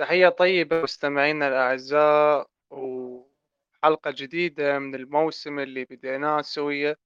[0.00, 6.98] تحية طيبة مستمعينا الأعزاء وحلقة جديدة من الموسم اللي بديناه سوية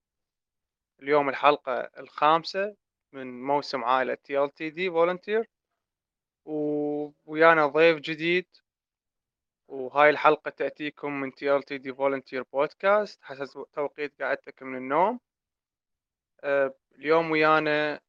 [1.02, 2.76] اليوم الحلقة الخامسة
[3.12, 5.50] من موسم عائلة TLTD Volunteer
[7.26, 8.46] ويانا ضيف جديد
[9.68, 15.20] وهاي الحلقة تأتيكم من TLTD Volunteer بودكاست حسب توقيت قعدتك من النوم.
[16.45, 18.00] أه، اليوم ويانا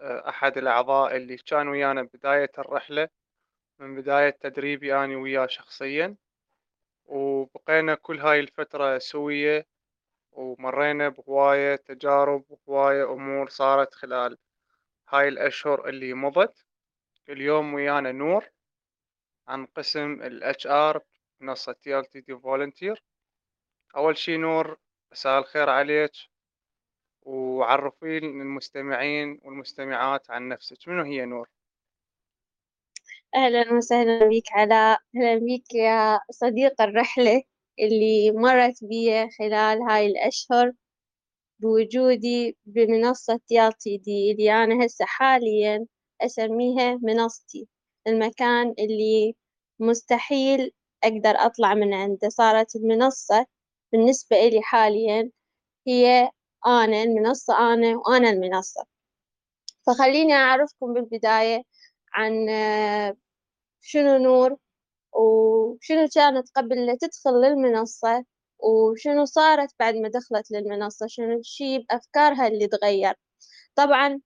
[0.00, 3.08] أه، أحد الأعضاء اللي كان ويانا بداية الرحلة
[3.78, 6.16] من بداية تدريبي أنا وياه شخصيا
[7.04, 9.66] وبقينا كل هاي الفترة سوية
[10.32, 14.38] ومرينا بهواية تجارب وهواية أمور صارت خلال
[15.08, 16.66] هاي الأشهر اللي مضت.
[17.28, 18.44] اليوم ويانا نور
[19.48, 21.00] عن قسم ال HR
[21.40, 23.00] منصة TLTD Volunteer.
[23.96, 24.78] أول شي نور
[25.12, 26.12] مساء الخير عليك
[27.22, 30.88] وعرفين المستمعين والمستمعات عن نفسك.
[30.88, 31.55] منو هي نور؟
[33.34, 37.42] أهلا وسهلا بك علاء أهلا بك يا صديق الرحلة
[37.80, 40.72] اللي مرت بي خلال هاي الأشهر
[41.60, 43.40] بوجودي بمنصة
[43.80, 45.86] تي دي اللي أنا هسه حاليا
[46.20, 47.68] أسميها منصتي
[48.06, 49.34] المكان اللي
[49.80, 50.72] مستحيل
[51.04, 52.28] أقدر أطلع من عنده.
[52.28, 53.46] صارت المنصة
[53.92, 55.30] بالنسبة إلي حاليا
[55.88, 56.30] هي
[56.66, 58.84] أنا المنصة أنا وأنا المنصة
[59.86, 61.62] فخليني أعرفكم بالبداية
[62.16, 62.46] عن
[63.80, 64.56] شنو نور
[65.14, 68.24] وشنو كانت قبل تدخل للمنصة
[68.58, 73.14] وشنو صارت بعد ما دخلت للمنصة؟ شنو الشي بأفكارها اللي تغير؟
[73.76, 74.20] طبعا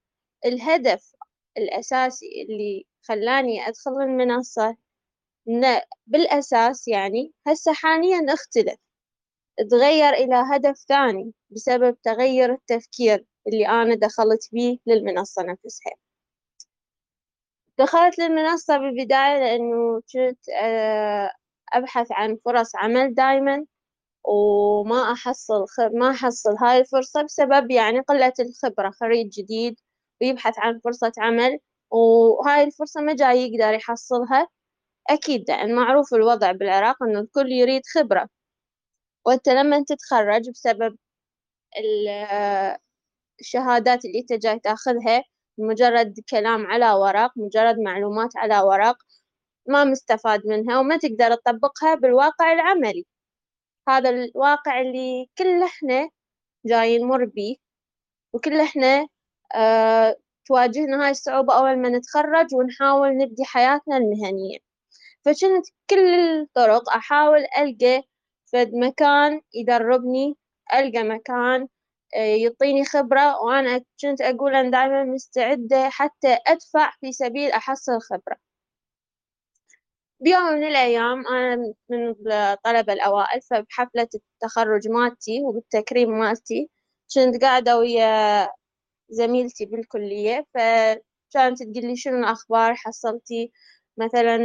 [0.47, 1.13] الهدف
[1.59, 4.77] الأساسي اللي خلاني أدخل المنصة
[6.07, 8.79] بالأساس يعني هسه حاليا أختلف
[9.71, 15.93] تغير إلى هدف ثاني بسبب تغير التفكير اللي أنا دخلت بيه للمنصة نفسها.
[17.81, 21.31] دخلت للمنصة بالبداية لأنه كنت آه،
[21.73, 23.65] أبحث عن فرص عمل دايما
[24.25, 29.81] وما أحصل ما أحصل هاي الفرصة بسبب يعني قلة الخبرة خريج جديد
[30.23, 31.59] ويبحث عن فرصة عمل
[31.91, 34.49] وهاي الفرصة ما جاي يقدر يحصلها.
[35.11, 38.29] أكيد لأن معروف الوضع بالعراق إنه الكل يريد خبرة
[39.27, 40.97] وأنت لما تتخرج بسبب
[42.11, 42.79] آه،
[43.41, 45.25] الشهادات اللي أنت جاي تأخذها
[45.61, 48.97] مجرد كلام على ورق مجرد معلومات على ورق
[49.69, 53.07] ما مستفاد منها وما تقدر تطبقها بالواقع العملي.
[53.89, 56.11] هذا الواقع اللي كل إحنا
[56.67, 57.57] جاي نمر بيه
[58.33, 59.09] وكل إحنا
[59.55, 60.17] آه
[60.47, 64.59] تواجهنا هاي الصعوبة أول ما نتخرج ونحاول نبدي حياتنا المهنية.
[65.25, 68.03] فكنت كل الطرق أحاول ألقى
[68.53, 70.37] فد مكان يدربني
[70.75, 71.69] ألقى مكان
[72.15, 78.37] يعطيني خبرة وأنا كنت أقول أنا دائما مستعدة حتى أدفع في سبيل أحصل خبرة.
[80.21, 81.57] بيوم من الأيام أنا
[81.91, 86.71] من الطلبة الأوائل فبحفلة التخرج مالتي وبالتكريم مالتي
[87.15, 88.49] كنت قاعدة ويا
[89.11, 93.53] زميلتي بالكلية فكانت تقول لي شنو الأخبار؟ حصلتي
[93.99, 94.39] مثلا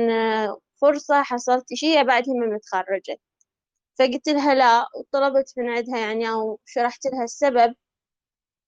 [0.82, 3.18] فرصة؟ حصلتي شي بعد ما متخرجة.
[4.00, 7.76] فقلت لها لا وطلبت من عندها يعني أو شرحت لها السبب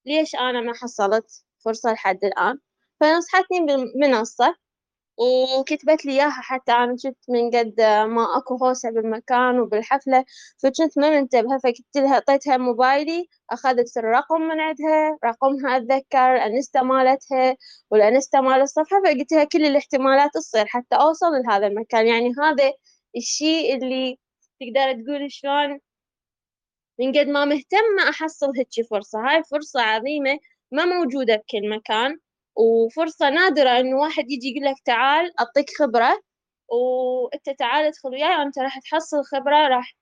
[0.06, 2.60] ليش أنا ما حصلت فرصة لحد الآن.
[3.00, 4.56] فنصحتني بالمنصة
[5.20, 6.72] وكتبت لي إياها حتى.
[6.72, 10.26] أنا كنت من قد ما أكو هوسة بالمكان وبالحفلة
[10.64, 11.58] فكنت ما منتبهة.
[11.60, 17.56] فقلت لها أعطيتها موبايلي أخذت الرقم من عندها رقمها أتذكر الأنستا مالتها
[17.92, 19.02] والأنستا مال الصفحة.
[19.06, 22.08] فقلت لها كل الاحتمالات تصير حتى أوصل لهذا المكان.
[22.08, 22.74] يعني هذا
[23.18, 24.20] الشيء اللي
[24.60, 25.80] تقدر تقول شلون
[27.00, 29.20] من قد ما مهتمة أحصل هيجي فرصة.
[29.20, 30.40] هاي فرصة عظيمة
[30.72, 32.18] ما موجودة بكل مكان
[32.56, 36.22] وفرصة نادرة إنه واحد يجي يقول لك تعال أعطيك خبرة
[36.70, 39.96] وأنت تعال ادخل وياي وأنت راح تحصل خبرة راح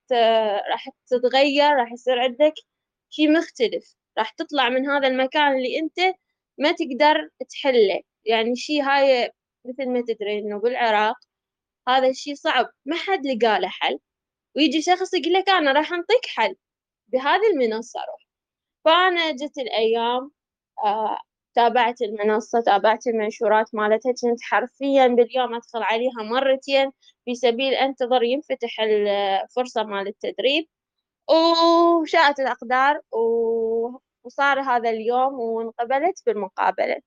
[0.72, 2.54] راح تتغير راح يصير عندك
[3.10, 3.96] شي مختلف.
[4.18, 6.00] راح تطلع من هذا المكان اللي أنت
[6.58, 8.02] ما تقدر تحله.
[8.26, 9.32] يعني شي هاي
[9.66, 11.16] مثل ما تدري إنه بالعراق
[11.90, 14.00] هذا الشي صعب ما حد لقى له حل.
[14.56, 16.56] ويجي شخص يقول لك أنا راح أنطيك حل
[17.08, 18.28] بهذه المنصة روح.
[18.86, 20.32] فأنا جت الأيام
[20.86, 21.20] آه
[21.56, 26.92] تابعت المنصة تابعت المنشورات مالتها كنت حرفيا باليوم أدخل عليها مرتين
[27.26, 30.68] في سبيل أنتظر ينفتح الفرصة مال التدريب.
[31.30, 33.02] وشاءت الأقدار
[34.24, 37.02] وصار هذا اليوم وانقبلت بالمقابلة.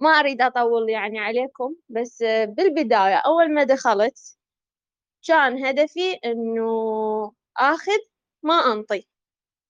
[0.00, 4.36] ما أريد أطول يعني عليكم بس بالبداية أول ما دخلت
[5.28, 7.98] كان هدفي إنه آخذ
[8.42, 9.08] ما أنطي.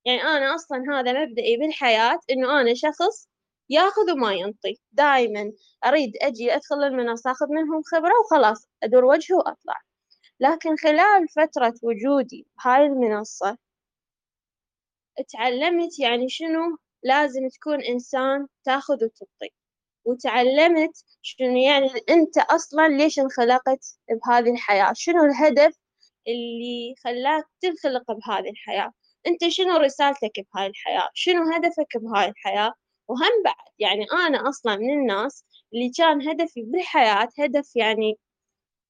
[0.07, 3.29] يعني أنا أصلا هذا مبدئي بالحياة إنه أنا شخص
[3.71, 4.81] ياخذ وما ينطي.
[4.93, 5.53] دائما
[5.87, 9.77] أريد أجي أدخل المنصة أخذ منهم خبرة وخلاص أدور وجهي وأطلع.
[10.41, 13.59] لكن خلال فترة وجودي بهاي المنصة
[15.29, 19.53] تعلمت يعني شنو لازم تكون إنسان تاخذ وتعطي
[20.05, 25.75] وتعلمت شنو يعني أنت أصلا ليش انخلقت بهذه الحياة؟ شنو الهدف
[26.29, 28.93] اللي خلاك تنخلق بهذه الحياة؟
[29.27, 32.75] أنت شنو رسالتك بهاي الحياة؟ شنو هدفك بهاي الحياة؟
[33.09, 35.45] وهم بعد يعني أنا أصلا من الناس
[35.75, 38.19] اللي كان هدفي بالحياة هدف يعني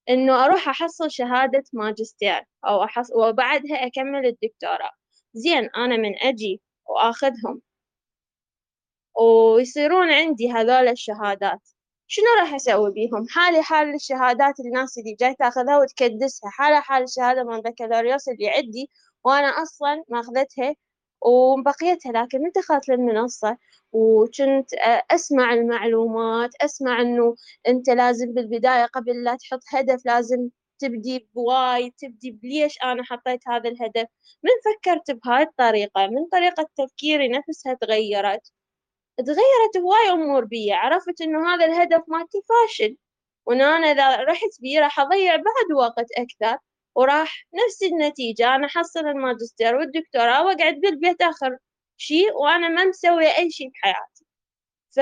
[0.09, 4.91] إنه أروح أحصل شهادة ماجستير أو أحصل وبعدها أكمل الدكتوراه.
[5.35, 7.63] زين أنا من أجي وآخذهم.
[9.21, 11.61] ويصيرون عندي هذول الشهادات.
[12.07, 16.51] شنو راح أسوي بيهم؟ حالي حال الشهادات الناس اللي جاي تاخذها وتكدسها.
[16.51, 18.91] حالها حال الشهادة مال بكالوريوس اللي عندي
[19.25, 20.75] وأنا أصلا ماخذتها
[21.23, 23.57] وبقيتها لكن من دخلت للمنصة
[23.93, 24.69] وكنت
[25.11, 27.35] أسمع المعلومات أسمع إنه
[27.69, 30.49] أنت لازم بالبداية قبل لا تحط هدف لازم
[30.79, 34.07] تبدي ب why تبدي بليش أنا حطيت هذا الهدف؟
[34.45, 38.53] من فكرت بهاي الطريقة؟ من طريقة تفكيري نفسها تغيرت.
[39.19, 40.73] تغيرت هواي أمور بي.
[40.73, 42.97] عرفت إنه هذا الهدف مالتي فاشل.
[43.47, 46.59] وإن أنا إذا رحت بيه راح أضيع بعد وقت أكثر
[46.95, 48.55] وراح نفس النتيجة.
[48.55, 51.59] أنا أحصل الماجستير والدكتوراه وأقعد بالبيت آخر
[51.97, 54.25] شيء وأنا ما مسوية أي شيء بحياتي.
[54.97, 55.01] ف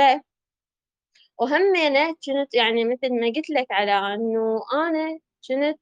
[1.38, 5.18] وهمينة كنت يعني مثل ما قلت لك على إنه أنا
[5.48, 5.78] كنت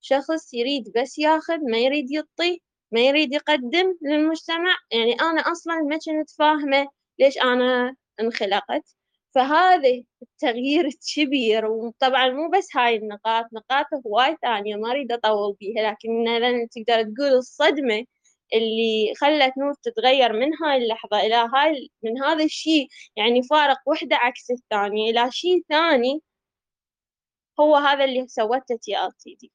[0.00, 4.76] شخص يريد بس ياخذ ما يريد يعطي ما يريد يقدم للمجتمع.
[4.92, 8.94] يعني أنا أصلا ما كنت فاهمة ليش أنا انخلقت؟
[9.34, 9.88] فهذا
[10.22, 16.24] التغيير الكبير وطبعا مو بس هاي النقاط نقاط هواي ثانية ما أريد أطول بيها لكن
[16.70, 18.04] تقدر تقول الصدمة
[18.54, 22.88] اللي خلت نور تتغير من هاي اللحظة إلى هاي من هذا الشيء.
[23.16, 26.22] يعني فارق وحدة عكس الثانية إلى شيء ثاني
[27.60, 29.52] هو هذا اللي سوته TLTD.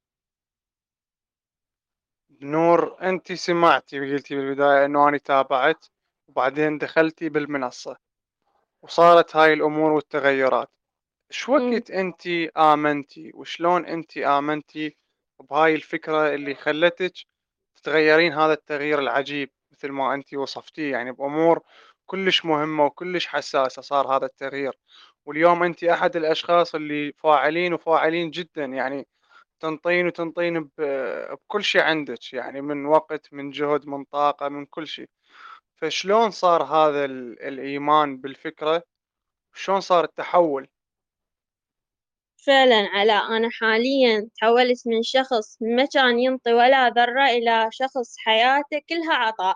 [2.42, 5.86] نور انت سمعتي قلتي بالبداية إنه أنا تابعت.
[6.34, 7.98] وبعدين دخلتي بالمنصة
[8.82, 10.70] وصارت هاي الأمور والتغيرات.
[11.30, 12.28] شو وقت أنت
[12.58, 14.96] آمنتي؟ وشلون أنت آمنتي
[15.50, 17.14] بهاي الفكرة اللي خلتك
[17.76, 21.60] تتغيرين هذا التغيير العجيب مثل ما أنت وصفتيه؟ يعني بأمور
[22.06, 24.78] كلش مهمة وكلش حساسة صار هذا التغيير.
[25.26, 29.08] واليوم أنت أحد الأشخاص اللي فاعلين وفاعلين جدا يعني
[29.60, 35.10] تنطين وتنطين بكل شيء عندك يعني من وقت من جهد من طاقة من كل شيء.
[35.84, 38.84] فشلون صار هذا الإيمان بالفكرة؟
[39.54, 40.68] شلون صار التحول؟
[42.46, 48.82] فعلا علاء أنا حاليا تحولت من شخص ما كان ينطي ولا ذرة إلى شخص حياته
[48.90, 49.56] كلها عطاء.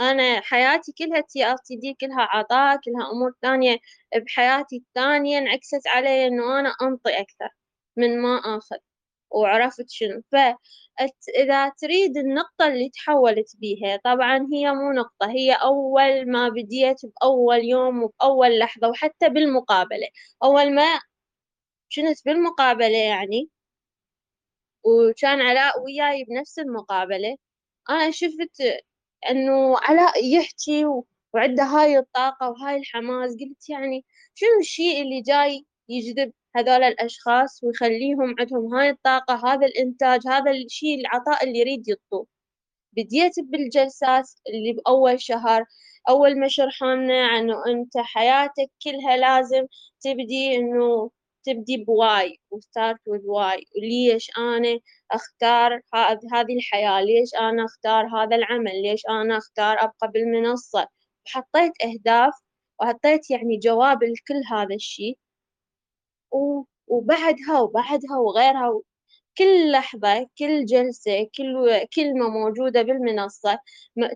[0.00, 3.78] أنا حياتي كلها TRTD كلها عطاء كلها أمور ثانية
[4.26, 7.48] بحياتي الثانية انعكست علي إنه أنا أنطي أكثر
[7.96, 8.76] من ما آخذ.
[9.30, 10.22] وعرفت شنو.
[10.32, 17.64] فإذا تريد النقطة اللي تحولت بيها طبعا هي مو نقطة هي أول ما بديت بأول
[17.64, 20.08] يوم وبأول لحظة وحتى بالمقابلة.
[20.44, 21.00] أول ما
[21.96, 23.50] كنت بالمقابلة يعني
[24.84, 27.36] وكان علاء وياي بنفس المقابلة
[27.90, 28.62] أنا شفت
[29.30, 30.84] إنه علاء يحكي
[31.34, 33.30] وعنده هاي الطاقة وهاي الحماس.
[33.32, 34.04] قلت يعني
[34.34, 41.00] شنو الشيء اللي جاي يجذب هذول الأشخاص ويخليهم عندهم هاي الطاقة هذا الإنتاج هذا الشيء
[41.00, 42.26] العطاء اللي يريد يعطوه
[42.92, 45.64] بديت بالجلسات اللي بأول شهر
[46.08, 49.66] أول ما شرحنا عنه أنت حياتك كلها لازم
[50.00, 51.10] تبدي إنه
[51.44, 54.78] تبدي ب why و start with why وليش أنا
[55.12, 55.80] أختار
[56.32, 60.88] هذه الحياة؟ ليش أنا أختار هذا العمل؟ ليش أنا أختار أبقى بالمنصة؟
[61.26, 62.34] وحطيت أهداف
[62.80, 65.18] وحطيت يعني جواب لكل هذا الشيء
[66.88, 68.80] وبعدها وبعدها وغيرها
[69.38, 73.58] كل لحظة كل جلسة كل كلمة موجودة بالمنصة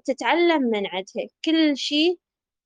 [0.04, 2.18] تتعلم من عندها كل شيء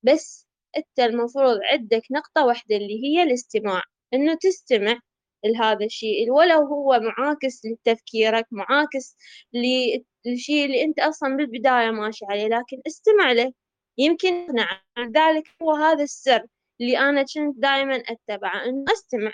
[0.03, 3.83] بس أنت المفروض عندك نقطة واحدة اللي هي الاستماع
[4.15, 5.01] إنه تستمع
[5.45, 9.17] لهذا الشيء ولو هو معاكس لتفكيرك معاكس
[9.55, 13.53] للشيء اللي أنت أصلا بالبداية ماشي عليه لكن استمع له.
[13.99, 14.83] يمكن يقنع
[15.17, 16.47] ذلك هو هذا السر.
[16.83, 19.33] اللي أنا كنت دائما أتبعه إنه أستمع.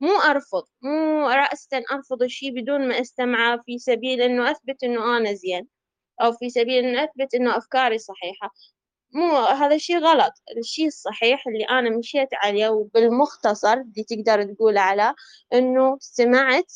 [0.00, 5.34] مو أرفض مو رأسا أرفض الشيء بدون ما أستمعه في سبيل إنه أثبت إنه أنا
[5.34, 5.68] زين
[6.22, 8.54] أو في سبيل إنه أثبت إنه أفكاري صحيحة.
[9.14, 10.32] مو هذا الشيء غلط.
[10.58, 15.14] الشيء الصحيح اللي أنا مشيت عليه وبالمختصر اللي تقدر تقول على
[15.54, 16.72] إنه سمعت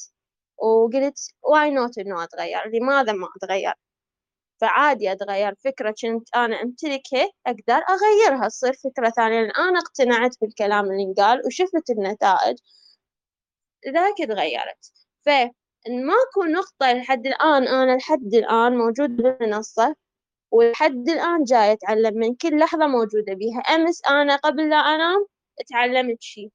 [0.59, 3.75] وقلت why not إنه أتغير؟ لماذا ما أتغير؟
[4.61, 10.85] فعادي أتغير فكرة كنت أنا أمتلكها أقدر أغيرها تصير فكرة ثانية لأن أنا اقتنعت بالكلام
[10.85, 12.57] اللي انقال وشفت النتائج.
[13.87, 14.93] لذلك تغيرت.
[15.27, 19.97] فماكو نقطة لحد الآن أنا لحد الآن موجود بالمنصة
[20.53, 23.61] ولحد الآن جاي أتعلم من كل لحظة موجودة بيها.
[23.61, 25.27] أمس أنا قبل لا أنام
[25.71, 26.51] تعلمت شي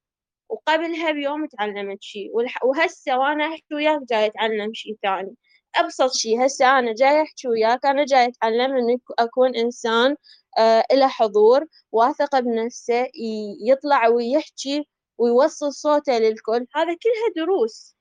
[0.50, 2.32] وقبلها بيوم تعلمت شي
[2.64, 5.36] وهسه وأنا أحكي وياك جاي أتعلم شي ثاني.
[5.76, 7.86] أبسط شي هسه أنا جاي أحكي وياك.
[7.86, 10.16] أنا جاي أتعلم إني أكون إنسان
[10.58, 13.08] آه له حضور واثق بنفسه
[13.68, 14.88] يطلع ويحكي
[15.18, 16.68] ويوصل صوته للكل.
[16.76, 17.96] هذا كلها دروس.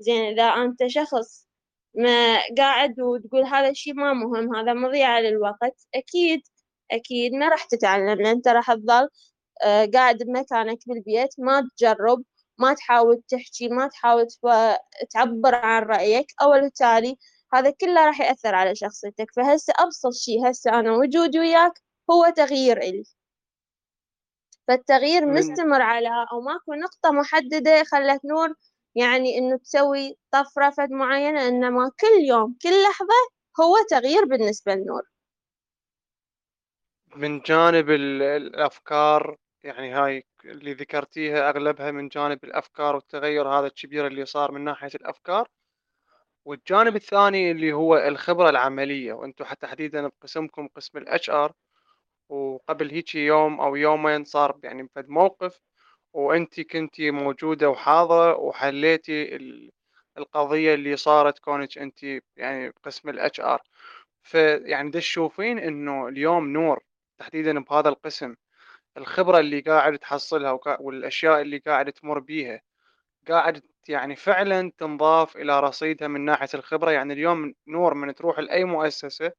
[0.00, 1.46] زين إذا أنت شخص
[1.94, 6.42] ما قاعد وتقول هذا الشيء ما مهم هذا مضيعة للوقت أكيد
[6.92, 8.08] أكيد ما راح تتعلم.
[8.08, 9.08] لأن أنت راح تظل
[9.64, 12.24] آه، قاعد بمكانك بالبيت ما تجرب.
[12.58, 14.26] ما تحاول تحكي ما تحاول
[15.10, 16.26] تعبر عن رأيك.
[16.42, 17.16] أو بالتالي
[17.54, 19.26] هذا كله راح يأثر على شخصيتك.
[19.36, 21.72] فهسه أبسط شيء هسه أنا وجودي وياك
[22.10, 23.04] هو تغيير إلي.
[24.68, 25.26] فالتغيير.
[25.26, 28.54] مستمر على أو ماكو نقطة محددة خلت نور
[28.94, 33.14] يعني إنه تسوي طفرة فد معينة إنما كل يوم كل لحظة
[33.60, 35.02] هو تغيير بالنسبة لنور.
[37.16, 44.26] من جانب الأفكار يعني هاي اللي ذكرتيها أغلبها من جانب الأفكار والتغير هذا الكبير اللي
[44.26, 45.48] صار من ناحية الأفكار.
[46.44, 51.52] والجانب الثاني اللي هو الخبرة العملية وأنتم حتى تحديدا بقسمكم قسم ال HR
[52.28, 55.60] وقبل هيك يوم أو يومين صار يعني فد موقف
[56.12, 59.36] وأنت كنتي موجودة وحاضرة وحليتي
[60.18, 62.04] القضية اللي صارت كونك أنت
[62.36, 63.62] يعني بقسم ال HR
[64.22, 66.84] فيعني تشوفين إنه اليوم نور
[67.18, 68.34] تحديدا بهذا القسم.
[68.98, 72.60] الخبرة اللي قاعد تحصلها والأشياء اللي قاعد تمر بيها.
[73.28, 76.90] قاعد يعني فعلا تنضاف إلى رصيدها من ناحية الخبرة.
[76.90, 79.32] يعني اليوم نور من تروح لأي مؤسسة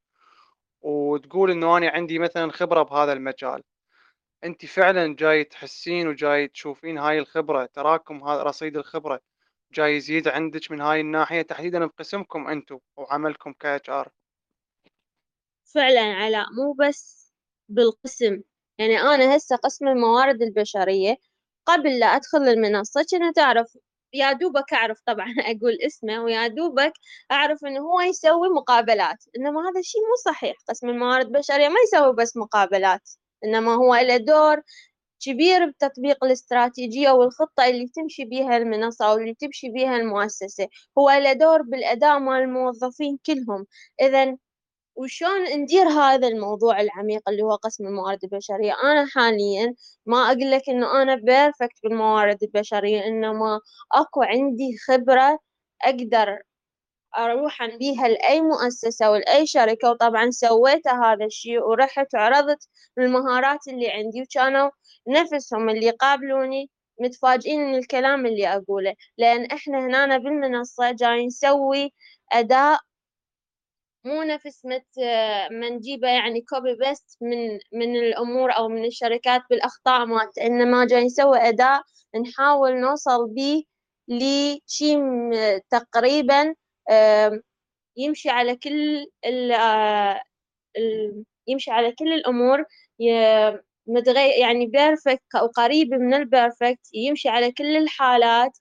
[0.82, 3.62] وتقول إنه أنا عندي مثلا خبرة بهذا المجال.
[4.44, 9.20] أنت فعلا جاي تحسين وجاي تشوفين هاي الخبرة تراكم هذا رصيد الخبرة.
[9.72, 14.08] جاي يزيد عندك من هاي الناحية تحديدا بقسمكم أنتم وعملكم ك HR
[15.64, 17.32] فعلا علاء مو بس
[17.68, 18.42] بالقسم.
[18.80, 21.16] يعني أنا هسه قسم الموارد البشرية.
[21.66, 23.76] قبل لا أدخل المنصة كنت أعرف
[24.14, 26.92] يا دوبك أعرف طبعا أقول اسمه ويا دوبك
[27.32, 29.18] أعرف إنه هو يسوي مقابلات.
[29.38, 30.56] إنما هذا الشيء مو صحيح.
[30.68, 33.10] قسم الموارد البشرية ما يسوي بس مقابلات.
[33.44, 34.62] إنما هو له دور
[35.20, 40.68] كبير بتطبيق الاستراتيجية والخطة اللي تمشي بيها المنصة أو اللي تمشي بيها المؤسسة.
[40.98, 43.66] هو له دور بالأداء مال الموظفين كلهم.
[44.02, 44.36] إذا
[45.00, 49.74] وشون ندير هذا الموضوع العميق اللي هو قسم الموارد البشرية؟ أنا حاليا
[50.06, 53.60] ما أقول لك إنه أنا بيرفكت بالموارد البشرية إنما
[53.92, 55.38] أكو عندي خبرة
[55.84, 56.38] أقدر
[57.18, 64.22] أروح بيها لأي مؤسسة ولأي شركة وطبعا سويت هذا الشيء ورحت وعرضت المهارات اللي عندي
[64.22, 64.70] وكانوا
[65.08, 68.94] نفسهم اللي قابلوني متفاجئين من الكلام اللي أقوله.
[69.18, 71.92] لأن إحنا هنا بالمنصة جاي نسوي
[72.32, 72.80] أداء
[74.04, 74.86] مو نفس مثل
[75.50, 81.04] ما نجيبه يعني copy paste من من الأمور أو من الشركات بالأخطاء مالت إنما جاي
[81.04, 81.82] نسوي أداء
[82.22, 83.62] نحاول نوصل بيه
[84.08, 84.96] لشي
[85.70, 86.54] تقريبا
[87.96, 89.52] يمشي على كل ال
[91.48, 92.64] يمشي على كل الأمور
[93.86, 98.58] متغير يعني perfect قريب من ال perfect يمشي على كل الحالات.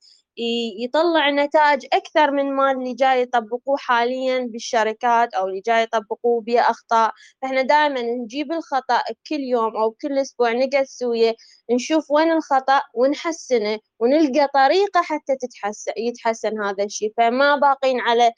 [0.84, 7.12] يطلع نتائج أكثر من ما اللي جاي يطبقوه حاليا بالشركات أو اللي جاي يطبقوه بأخطاء
[7.42, 11.36] فإحنا دائما نجيب الخطأ كل يوم أو كل أسبوع نقعد سوية
[11.72, 17.14] نشوف وين الخطأ ونحسنه ونلقى طريقة حتى تتحسن يتحسن هذا الشيء.
[17.18, 18.32] فما باقين على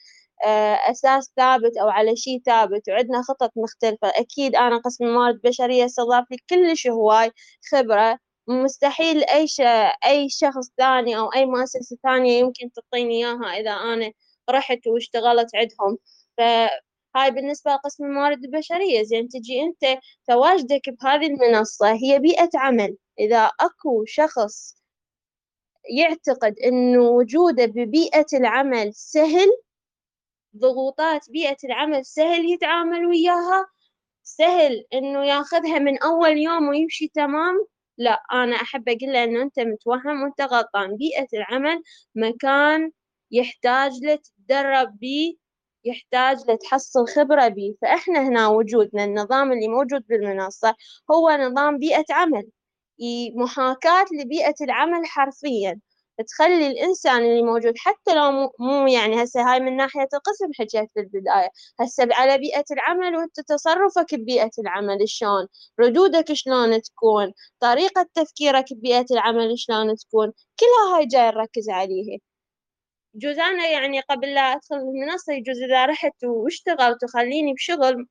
[0.44, 4.08] آه، أساس ثابت أو على شيء ثابت وعندنا خطط مختلفة.
[4.08, 7.30] أكيد أنا قسم الموارد البشرية استضاف لي كلش هواي
[7.72, 8.18] خبرة
[8.48, 9.46] مستحيل أي.
[10.06, 14.12] أي شخص ثاني أو أي مؤسسة ثانية يمكن تعطيني إياها إذا أنا
[14.50, 15.98] رحت واشتغلت عندهم
[16.38, 23.50] فهاي بالنسبة لقسم الموارد البشرية زين تجي أنت تواجدك بهذه المنصة هي بيئة عمل إذا
[23.60, 24.76] أكو شخص
[25.98, 29.48] يعتقد إنه وجوده ببيئة العمل سهل
[30.56, 33.66] ضغوطات بيئة العمل سهل يتعامل وياها
[34.22, 37.66] سهل إنه ياخذها من أول يوم ويمشي تمام
[37.98, 40.96] لا أنا أحب أقول له إنه أنت متوهم وأنت غلطان.
[40.96, 41.82] بيئة العمل
[42.14, 42.90] مكان
[43.30, 45.34] يحتاج له تتدرب بيه
[45.84, 47.74] يحتاج لتحصل خبرة بيه.
[47.82, 50.74] فإحنا هنا وجودنا النظام اللي موجود بالمنصة
[51.10, 52.48] هو نظام بيئة عمل.
[53.36, 55.80] محاكاة لبيئة العمل حرفيا.
[56.28, 61.00] تخلي الإنسان اللي موجود حتى لو مو, يعني هسه هاي من ناحية القسم حكيت في
[61.00, 61.48] البداية
[61.80, 65.46] هسه على بيئة العمل وانت تصرفك ببيئة العمل شلون
[65.80, 72.18] ردودك شلون تكون طريقة تفكيرك ببيئة العمل شلون تكون كلها هاي جاي نركز عليها
[73.14, 78.06] يجوز أنا يعني قبل لا أدخل المنصة يجوز إذا رحت واشتغلت وخليني بشغل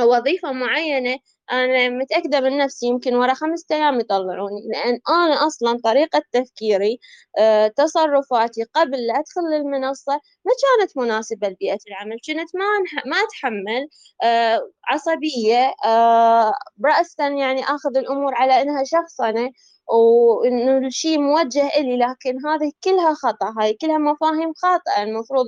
[0.00, 1.18] وظيفة معينة
[1.52, 6.98] أنا متأكدة من نفسي يمكن ورا خمسة أيام يطلعوني لأن أنا أصلا طريقة تفكيري
[7.38, 10.12] أه تصرفاتي قبل لا أدخل للمنصة
[10.44, 12.16] ما كانت مناسبة لبيئة العمل.
[12.26, 12.64] كنت ما
[13.06, 13.88] ما أتحمل
[14.22, 19.50] أه عصبية أه رأسا يعني أخذ الأمور على إنها شخصنة
[19.92, 25.46] وإنه الشيء موجه إلي لكن هذه كلها خطأ هاي كلها مفاهيم خاطئة المفروض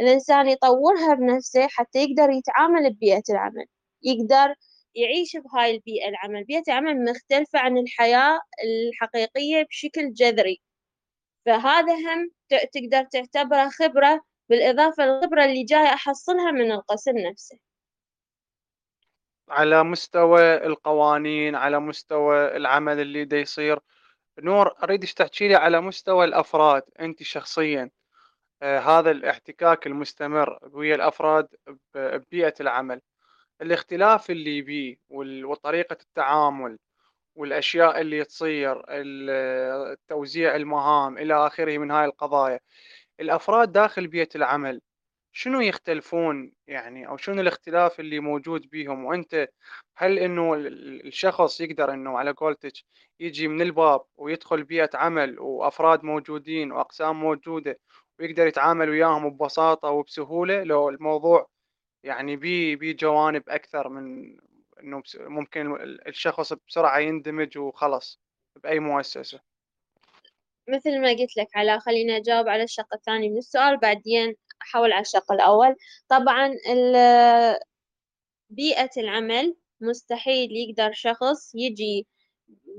[0.00, 3.66] الإنسان يطورها بنفسه حتى يقدر يتعامل ببيئة العمل
[4.02, 4.54] يقدر
[4.94, 6.08] يعيش بهاي البيئة.
[6.08, 10.60] العمل بيئة العمل مختلفة عن الحياة الحقيقية بشكل جذري.
[11.46, 17.58] فهذا هم تقدر تعتبره خبرة بالإضافة للخبرة اللي جاي أحصلها من القسم نفسه.
[19.48, 23.78] على مستوى القوانين على مستوى العمل اللي دا يصير.
[24.38, 27.90] نور أريد تحكي لي على مستوى الأفراد أنت شخصيا؟
[28.62, 31.48] آه هذا الاحتكاك المستمر ويا الأفراد
[31.94, 33.00] ببيئة العمل.
[33.62, 34.96] الاختلاف اللي بيه
[35.44, 36.78] وطريقة التعامل
[37.36, 38.82] والأشياء اللي تصير
[40.08, 42.60] توزيع المهام إلى آخره من هاي القضايا.
[43.20, 44.80] الأفراد داخل بيئة العمل
[45.32, 49.48] شنو يختلفون يعني أو شنو الاختلاف اللي موجود بيهم؟ وأنت
[49.96, 52.72] هل إنه الشخص يقدر إنه على قولتك
[53.20, 57.78] يجي من الباب ويدخل بيئة عمل وأفراد موجودين وأقسام موجودة
[58.18, 61.48] ويقدر يتعامل وياهم ببساطة وبسهولة؟ لو الموضوع
[62.04, 64.36] يعني بي بي جوانب أكثر من
[64.80, 68.20] إنه ممكن الشخص بسرعة يندمج وخلص
[68.62, 69.40] بأي مؤسسة.
[70.68, 75.00] مثل ما قلت لك على خلينا أجاوب على الشق الثاني من السؤال بعدين احول على
[75.00, 75.76] الشق الأول.
[76.08, 76.54] طبعا
[78.50, 82.06] بيئة العمل مستحيل يقدر شخص يجي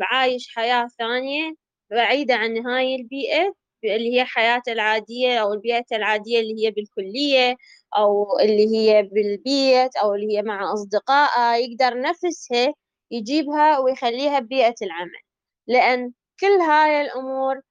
[0.01, 1.55] عايش حياة ثانية
[1.91, 3.55] بعيدة عن هاي البيئة
[3.85, 7.55] اللي هي حياته العادية أو البيئة العادية اللي هي بالكلية
[7.97, 12.73] أو اللي هي بالبيت أو اللي هي مع أصدقائه يقدر نفسها
[13.11, 15.19] يجيبها ويخليها ببيئة العمل.
[15.67, 17.61] لأن كل هاي الأمور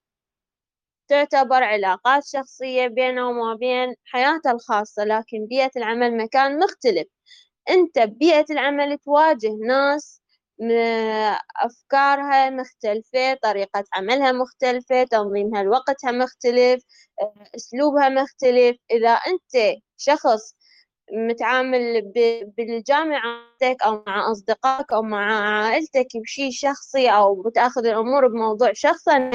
[1.08, 7.06] تعتبر علاقات شخصية بينه وما بين حياته الخاصة لكن بيئة العمل مكان مختلف.
[7.70, 10.22] أنت ببيئة العمل تواجه ناس
[11.64, 16.82] أفكارها مختلفة طريقة عملها مختلفة تنظيمها لوقتها مختلف
[17.56, 18.76] أسلوبها مختلف.
[18.90, 20.54] إذا أنت شخص
[21.12, 22.12] متعامل
[22.58, 23.44] بالجامعة
[23.86, 29.30] أو مع أصدقائك أو مع عائلتك بشي شخصي أو بتأخذ الأمور بموضوع شخصي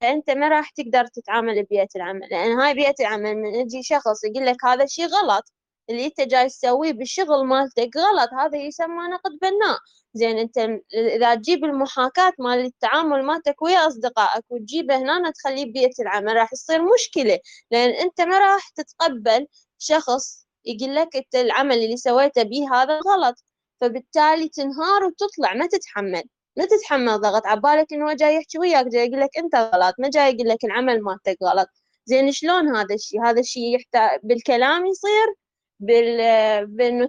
[0.00, 2.28] فأنت ما راح تقدر تتعامل ببيئة العمل.
[2.30, 5.52] لأن هاي بيئة العمل من يجي شخص يقول لك هذا الشي غلط.
[5.90, 9.78] اللي أنت جاي تسويه بالشغل مالتك غلط هذا يسمى نقد بناء.
[10.14, 10.58] زين انت
[10.94, 16.82] إذا تجيب المحاكاة مال التعامل مالتك ويا أصدقائك وتجيبه هنا تخليه ببيئة العمل راح تصير
[16.94, 17.38] مشكلة.
[17.70, 19.46] لأن أنت ما راح تتقبل
[19.78, 23.44] شخص يقول لك أنت العمل اللي سويته به هذا غلط.
[23.80, 26.22] فبالتالي تنهار وتطلع ما تتحمل.
[26.56, 27.46] ما تتحمل ضغط.
[27.46, 31.02] عبالك إنه جاي يحكي وياك جاي يقول لك أنت غلط ما جاي يقول لك العمل
[31.02, 31.68] مالتك غلط.
[32.06, 35.34] زين شلون هذا الشيء هذا الشيء يحتاج بالكلام يصير
[35.82, 36.18] بال...
[36.66, 37.08] بأنه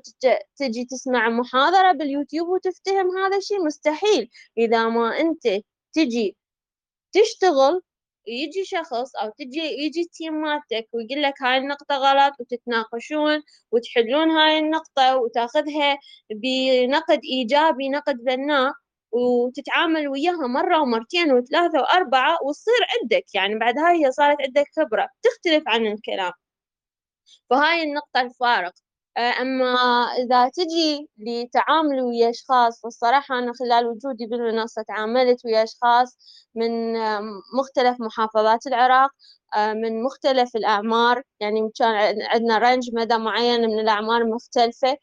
[0.58, 4.30] تجي تسمع محاضرة باليوتيوب وتفتهم هذا الشيء مستحيل.
[4.58, 5.44] إذا ما أنت
[5.94, 6.38] تجي
[7.14, 7.82] تشتغل
[8.28, 14.60] يجي شخص أو تجي يجي التيم مالتك ويقول لك هاي النقطة غلط وتتناقشون وتحلون هاي
[14.60, 15.98] النقطة وتأخذها
[16.36, 18.74] بنقد إيجابي نقد بناء
[19.12, 23.26] وتتعامل وياها مرة ومرتين وثلاثة وأربعة وتصير عندك.
[23.36, 25.10] يعني بعد هاي هي صارت عندك خبرة.
[25.24, 26.34] تختلف عن الكلام.
[27.50, 28.74] فهاي النقطة الفارق.
[29.18, 29.66] آه، أما
[30.24, 36.18] إذا تجي لتعامل ويا أشخاص فالصراحة أنا خلال وجودي بالمنصة تعاملت ويا أشخاص
[36.56, 36.94] من
[37.60, 39.12] مختلف محافظات العراق
[39.56, 41.22] آه، من مختلف الأعمار.
[41.40, 44.98] يعني كان عندنا range مدى معين من الأعمار مختلفة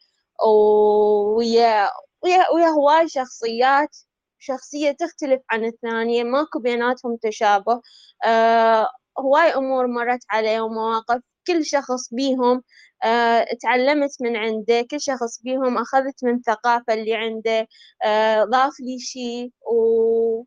[1.37, 1.89] ويا
[2.23, 3.97] ويا ويا هواي شخصيات
[4.39, 6.23] شخصية تختلف عن الثانية.
[6.23, 7.81] ماكو بيناتهم تشابه.
[8.25, 8.87] آه
[9.19, 11.21] هواي أمور مرت علي ومواقف
[11.53, 12.63] كل شخص بيهم
[13.03, 17.67] آه، تعلمت من عنده كل شخص بيهم أخذت من الثقافة اللي عنده
[18.05, 20.43] آه، ضاف لي شيء و...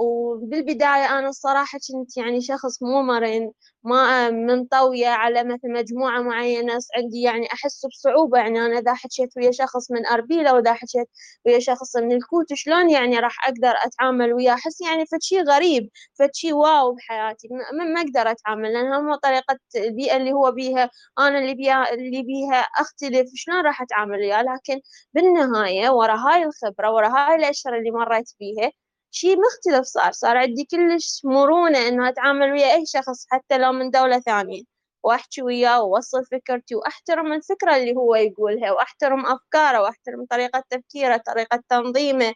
[0.00, 7.22] وبالبداية أنا الصراحة كنت يعني شخص مو مرن ما منطوية على مثل مجموعة معينة عندي
[7.22, 11.08] يعني أحس بصعوبة يعني أنا إذا حكيت ويا شخص من أربيلة وإذا حكيت
[11.46, 15.90] ويا شخص من الكوت شلون يعني راح أقدر أتعامل وياه؟ أحس يعني فد شي غريب
[16.18, 17.48] فد شي واو بحياتي
[17.92, 22.56] ما, أقدر أتعامل لأن هم طريقة البيئة اللي هو بيها أنا اللي بيها اللي بيها
[22.60, 24.80] أختلف شلون راح أتعامل وياه؟ لكن
[25.14, 28.70] بالنهاية ورا هاي الخبرة ورا هاي الأشهر اللي مريت بيها
[29.10, 33.90] شي مختلف صار صار عندي كلش مرونة إنه أتعامل ويا أي شخص حتى لو من
[33.90, 34.62] دولة ثانية.
[35.04, 41.62] وأحكي وياه وأوصل فكرتي وأحترم الفكرة اللي هو يقولها وأحترم أفكاره وأحترم طريقة تفكيره طريقة
[41.68, 42.34] تنظيمه.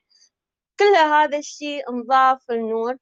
[0.80, 2.96] كل هذا الشيء انضاف النور.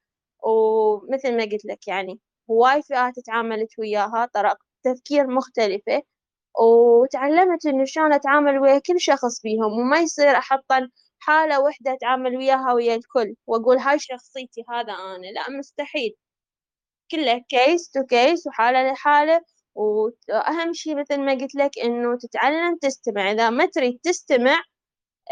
[0.45, 6.03] ومثل ما قلت لك يعني هواي فئات تعاملت وياها طرق تفكير مختلفة.
[6.61, 10.65] وتعلمت إنه شلون أتعامل ويا كل شخص بيهم وما يصير أحط
[11.23, 15.27] حالة وحدة أتعامل وياها ويا الكل وأقول هاي شخصيتي هذا أنا.
[15.27, 16.17] لا مستحيل.
[17.11, 19.43] كله case to case وحالة لحالة.
[19.75, 23.33] وأهم شي مثل ما قلت لك إنه تتعلم تستمع.
[23.33, 24.63] إذا ما تريد تستمع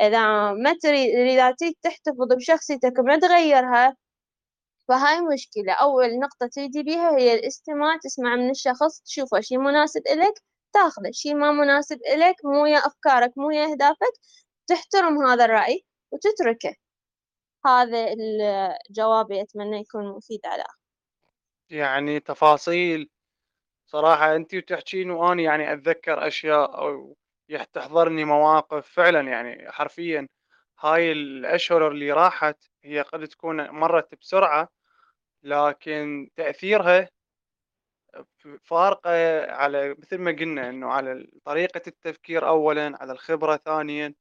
[0.02, 3.96] إذا ما تريد إذا تريد تحتفظ بشخصيتك وما تغيرها.
[4.88, 5.72] فهاي مشكلة.
[5.72, 10.34] أول نقطة تبدي بيها هي الاستماع تسمع من الشخص تشوفه شي مناسب إلك
[10.74, 11.10] تاخذه.
[11.12, 14.12] شي ما مناسب إلك مو يا أفكارك مو يا أهدافك
[14.70, 16.74] تحترم هذا الرأي وتتركه.
[17.66, 18.06] هذا
[18.90, 20.64] الجواب أتمنى يكون مفيد على
[21.70, 23.10] يعني تفاصيل
[23.86, 27.16] صراحة أنت وتحكين وأنا يعني أتذكر أشياء أو
[27.72, 30.28] تحضرني مواقف فعلا يعني حرفيا
[30.80, 34.68] هاي الأشهر اللي راحت هي قد تكون مرت بسرعة
[35.42, 37.08] لكن تأثيرها
[38.62, 39.10] فارقة
[39.52, 44.14] على مثل ما قلنا إنه على طريقة التفكير أولا على الخبرة ثانيا.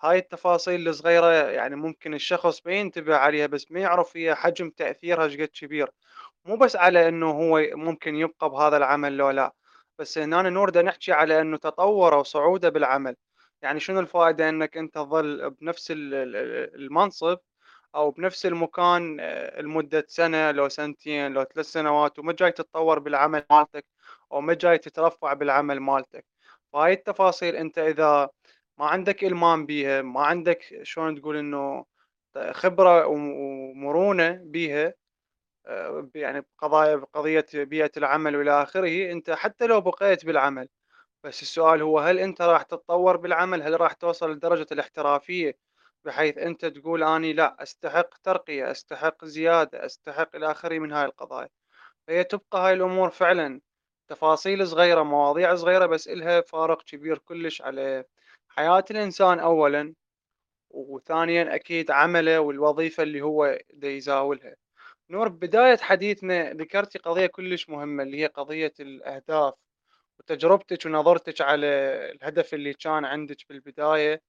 [0.00, 5.24] هاي التفاصيل الصغيرة يعني ممكن الشخص ما ينتبه عليها بس ما يعرف هي حجم تأثيرها
[5.24, 5.90] إيش قد كبير.
[6.44, 9.54] مو بس على إنه هو ممكن يبقى بهذا العمل لو لا
[9.98, 13.16] بس هنا نورد نحكي على إنه تطوره وصعوده بالعمل.
[13.62, 17.38] يعني شنو الفائدة إنك أنت تظل بنفس المنصب
[17.94, 23.44] أو بنفس المكان آه، لمدة سنة لو سنتين لو ثلاث سنوات وما جاي تتطور بالعمل
[23.50, 23.86] مالتك
[24.32, 26.24] أو ما جاي تترفع بالعمل مالتك.
[26.72, 28.28] فهاي التفاصيل أنت إذا
[28.78, 31.84] ما عندك إلمام بيها ما عندك شلون تقول إنه
[32.52, 34.94] خبرة ومرونة بيها
[35.66, 40.68] آه، يعني بقضايا بقضية بيئة العمل وإلى آخره أنت حتى لو بقيت بالعمل.
[41.24, 45.58] بس السؤال هو هل أنت راح تتطور بالعمل؟ هل راح توصل لدرجة الاحترافية؟
[46.04, 51.48] بحيث أنت تقول أني لا أستحق ترقية أستحق زيادة أستحق إلى آخره من هاي القضايا.
[52.08, 53.60] فهي تبقى هاي الأمور فعلا.
[54.08, 58.04] تفاصيل صغيرة مواضيع صغيرة بس إلها فارق كبير كلش على
[58.58, 59.94] حياة الإنسان أولا
[60.70, 64.56] وثانيا أكيد عمله والوظيفة اللي هو دا يزاولها.
[65.10, 69.54] نور بداية حديثنا ذكرتي قضية كلش مهمة اللي هي قضية الأهداف
[70.18, 71.66] وتجربتك ونظرتك على
[72.12, 74.22] الهدف اللي كان عندك بالبداية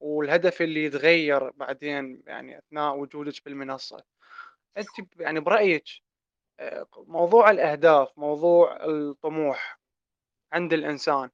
[0.00, 4.02] والهدف اللي يتغير بعدين يعني أثناء وجودك بالمنصة.
[4.78, 4.88] أنت
[5.20, 5.84] يعني برأيك
[6.60, 9.80] آه، موضوع الأهداف موضوع الطموح
[10.52, 11.30] عند الإنسان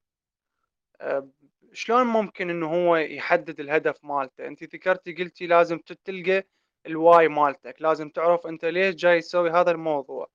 [1.01, 1.29] آه،
[1.73, 6.43] شلون ممكن إنه هو يحدد الهدف مالته؟ أنت ذكرتي قلتي لازم تلقى
[6.85, 10.27] الواي مالتك لازم تعرف أنت ليش جاي تسوي هذا الموضوع.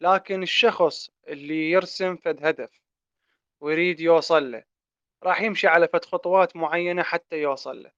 [0.00, 2.80] لكن الشخص اللي يرسم فد هدف
[3.60, 4.64] ويريد يوصل له
[5.22, 7.92] راح يمشي على فد خطوات معينة حتى يوصل له.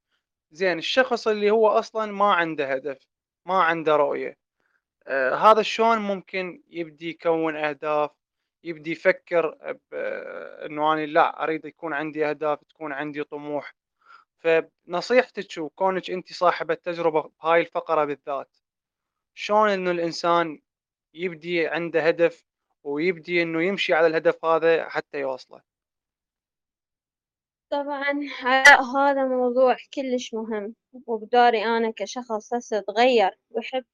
[0.53, 2.99] زين الشخص اللي هو أصلا ما عنده هدف
[3.47, 4.39] ما عنده رؤية
[5.07, 8.11] آه هذا شلون ممكن يبدي يكون أهداف؟
[8.65, 9.57] يبدي يفكر
[10.67, 13.75] انه أنا لا اريد يكون عندي اهداف تكون عندي طموح.
[14.39, 18.57] فنصيحتك وكونك انت صاحبة تجربة بهاي الفقرة بالذات.
[19.35, 20.61] شلون انه الانسان
[21.15, 22.45] يبدي عنده هدف
[22.85, 25.63] ويبدي انه يمشي على الهدف هذا حتى يوصله؟
[27.71, 28.21] طبعا
[28.97, 30.75] هذا موضوع كلش مهم
[31.07, 33.85] وبدوري أنا كشخص هسه تغير ويحب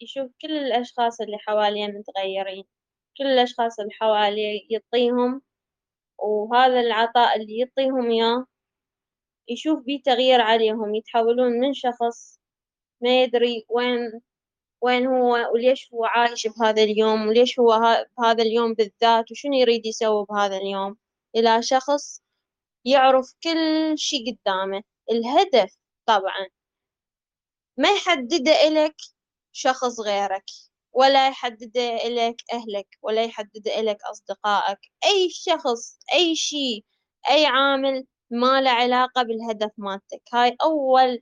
[0.00, 2.64] يشوف كل الأشخاص اللي حواليه متغيرين.
[3.18, 5.42] كل الأشخاص اللي حواليه يعطيهم
[6.18, 8.46] وهذا العطاء اللي يعطيهم إياه
[9.48, 10.94] يشوف بيه تغيير عليهم.
[10.94, 12.40] يتحولون من شخص
[13.02, 14.20] ما يدري وين
[14.82, 20.26] وين هو وليش هو عايش بهذا اليوم وليش هو بهذا اليوم بالذات وشنو يريد يسوي
[20.30, 20.96] بهذا اليوم.
[21.36, 22.22] إلى شخص
[22.84, 24.82] يعرف كل شي قدامه.
[25.10, 26.48] الهدف طبعا
[27.76, 28.96] ما يحدده إلك
[29.52, 30.44] شخص غيرك.
[30.92, 34.78] ولا يحدده إلك أهلك ولا يحدده إلك أصدقائك.
[35.06, 36.84] أي شخص أي شيء
[37.30, 40.22] أي عامل ما له علاقة بالهدف مالتك.
[40.34, 41.20] هاي أول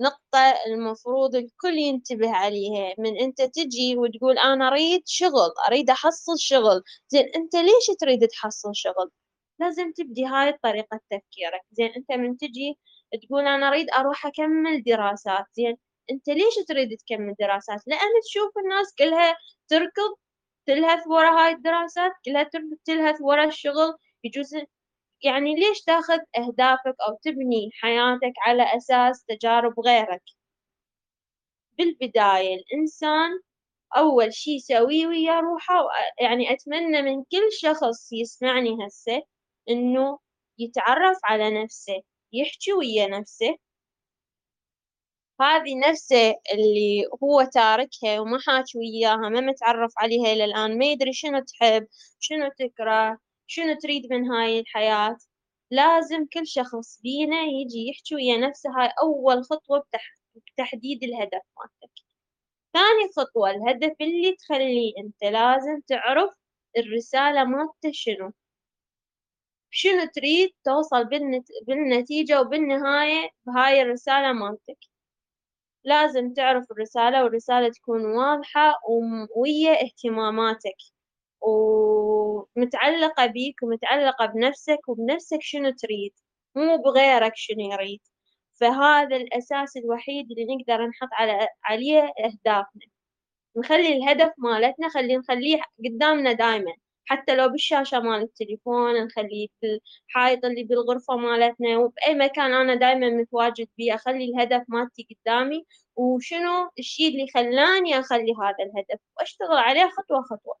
[0.00, 2.94] نقطة المفروض الكل ينتبه عليها.
[2.98, 6.82] من أنت تجي وتقول أنا أريد شغل أريد أحصل شغل.
[7.08, 9.10] زين أنت ليش تريد تحصل شغل؟
[9.60, 11.62] لازم تبدي هاي طريقة تفكيرك.
[11.72, 12.78] زين أنت من تجي
[13.28, 15.44] تقول أنا أريد أروح أكمل دراسات.
[15.54, 15.76] زين
[16.10, 19.36] أنت ليش تريد تكمل دراسات؟ لأن تشوف الناس كلها
[19.68, 20.16] تركض
[20.66, 22.50] تلهث ورا هاي الدراسات كلها
[22.84, 24.54] تلهث ورا الشغل يجوز
[25.24, 30.22] يعني ليش تاخذ أهدافك أو تبني حياتك على أساس تجارب غيرك؟
[31.78, 33.40] بالبداية الإنسان
[33.96, 35.88] أول شي يسويه ويا روحه
[36.20, 39.22] يعني أتمنى من كل شخص يسمعني هسه
[39.70, 40.18] إنه
[40.58, 43.56] يتعرف على نفسه يحكي ويا نفسه
[45.40, 51.12] هذي نفسه اللي هو تاركها وما حاكي وياها ما متعرف عليها إلى الآن ما يدري
[51.12, 51.86] شنو تحب
[52.20, 55.16] شنو تكره شنو تريد من هاي الحياة.
[55.70, 59.84] لازم كل شخص بينا يجي يحكي ويا نفسه هاي أول خطوة
[60.36, 61.92] بتحديد الهدف مالتك.
[62.74, 66.30] ثاني خطوة الهدف اللي تخليه أنت لازم تعرف
[66.78, 68.32] الرسالة مالته شنو.
[69.70, 71.48] شنو تريد توصل بالنت...
[71.66, 74.78] بالنتيجة وبالنهاية بهاي الرسالة مالتك.
[75.84, 78.74] لازم تعرف الرسالة والرسالة تكون واضحة
[79.36, 80.76] ويا اهتماماتك
[81.40, 86.12] ومتعلقة بيك ومتعلقة بنفسك وبنفسك شنو تريد
[86.56, 88.00] مو بغيرك شنو يريد.
[88.60, 92.82] فهذا الأساس الوحيد اللي نقدر نحط على عليه أهدافنا.
[93.56, 96.72] نخلي الهدف مالتنا خلي نخليه قدامنا دايما.
[97.04, 101.78] حتى لو بالشاشة مال التليفون نخليه بالحائط اللي بالغرفة مالتنا.
[101.78, 105.64] وبأي مكان أنا دايما متواجد بيه أخلي الهدف مالتي قدامي.
[105.96, 110.54] وشنو الشي اللي خلاني أخلي هذا الهدف؟ وأشتغل عليه خطوة خطوة.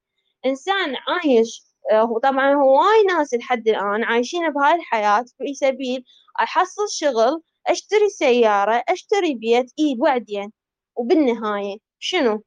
[0.46, 6.04] إنسان عايش آه، وطبعا هواي ناس لحد الآن عايشين بهاي الحياة في سبيل
[6.40, 10.52] أحصل شغل أشتري سيارة أشتري بيت إي بعدين.
[10.96, 12.42] وبالنهاية شنو؟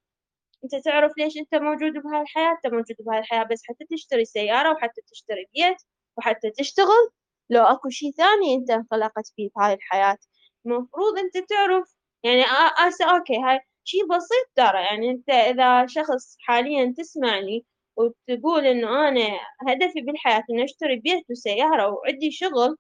[0.64, 4.72] أنت تعرف ليش أنت موجود بهاي الحياة أنت موجود بهاي الحياة بس حتى تشتري سيارة
[4.74, 5.78] وحتى تشتري بيت
[6.18, 7.10] وحتى تشتغل
[7.50, 10.18] لو أكو شي ثاني أنت انخلقت فيه بهاي الحياة.
[10.66, 12.44] المفروض أنت تعرف يعني
[12.88, 17.66] هسه okay هاي شي بسيط ترى يعني أنت إذا شخص حاليا تسمعني
[17.98, 19.40] وتقول إنه أنا
[19.70, 22.78] هدفي بالحياة إني أشتري بيت وسيارة وعندي شغل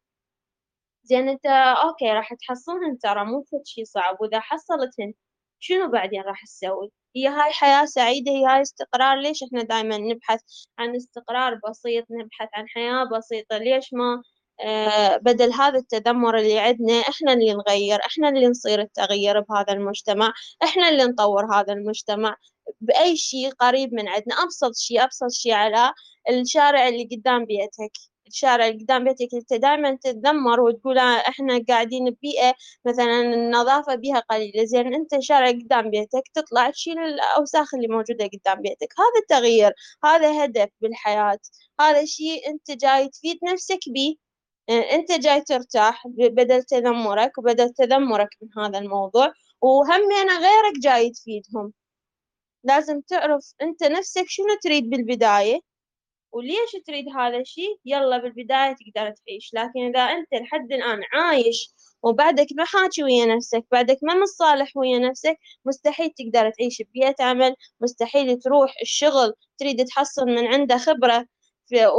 [1.03, 1.45] زين أنت
[1.83, 4.17] okay راح تحصلهن ترى مو فد شي صعب.
[4.21, 5.13] وإذا حصلتهن
[5.59, 9.17] شنو بعدين راح تسوي؟ هي هاي حياة سعيدة هي هاي استقرار.
[9.21, 10.41] ليش إحنا دايما نبحث
[10.79, 14.21] عن استقرار بسيط نبحث عن حياة بسيطة؟ ليش ما
[14.61, 20.33] آه بدل هذا التذمر اللي عندنا إحنا اللي نغير إحنا اللي نصير التغيير بهذا المجتمع
[20.63, 22.35] إحنا اللي نطور هذا المجتمع.
[22.81, 25.93] بأي شيء قريب من عندنا أبسط شيء أبسط شيء على
[26.29, 27.91] الشارع اللي قدام بيتك.
[28.27, 32.53] الشارع اللي قدام بيتك أنت دائما تتذمر وتقول إحنا قاعدين ببيئة
[32.85, 34.65] مثلا النظافة بيها قليلة.
[34.65, 38.87] زين أنت الشارع قدام بيتك تطلع تشيل الأوساخ اللي موجودة قدام بيتك.
[38.99, 41.39] هذا التغيير هذا هدف بالحياة.
[41.79, 44.15] هذا شيء أنت جاي تفيد نفسك بيه.
[44.69, 49.33] أنت جاي ترتاح بدل تذمرك وبدل تذمرك من هذا الموضوع.
[49.61, 51.73] وهمنا غيرك جاي تفيدهم.
[52.63, 55.59] لازم تعرف أنت نفسك شنو تريد بالبداية.
[56.37, 61.69] وليش تريد هذا الشيء؟ يلا بالبداية تقدر تعيش لكن إذا أنت لحد الآن عايش
[62.03, 67.55] وبعدك ما حاكي ويا نفسك بعدك ما مصالح ويا نفسك مستحيل تقدر تعيش ببيئة عمل
[67.81, 71.25] مستحيل تروح الشغل تريد تحصل من عنده خبرة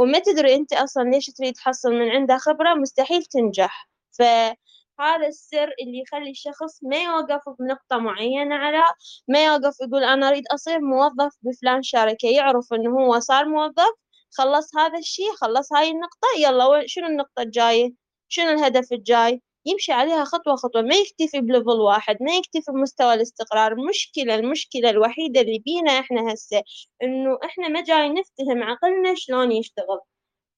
[0.01, 3.89] وما تدري أنت أصلا ليش تريد تحصل من عنده خبرة مستحيل تنجح.
[4.11, 8.83] فهذا السر اللي يخلي الشخص ما يوقف بنقطة معينة على
[9.27, 13.93] ما يوقف يقول أنا أريد أصير موظف بفلان شركة يعرف إنه هو صار موظف
[14.37, 17.91] خلص هذا الشيء خلص هاي النقطة يلا شنو النقطة الجاية؟
[18.27, 23.13] شنو الهدف الجاي؟ يمشي عليها خطوة خطوة ما يكتفي ب level واحد ما يكتفي بمستوى
[23.13, 23.71] الاستقرار.
[23.71, 26.63] المشكلة المشكلة الوحيدة اللي بينا إحنا هسه
[27.03, 29.99] إنه إحنا ما جاي نفتهم عقلنا شلون يشتغل.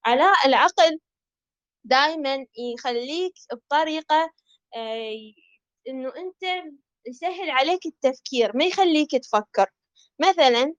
[0.06, 1.00] علاء العقل
[1.86, 4.32] دايما يخليك بطريقة
[4.76, 5.14] آه
[5.88, 6.66] إنه أنت
[7.08, 9.68] يسهل عليك التفكير ما يخليك تفكر.
[10.20, 10.74] مثلا